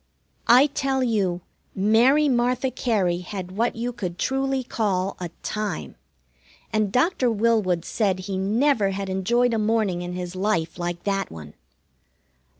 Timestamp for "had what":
3.19-3.75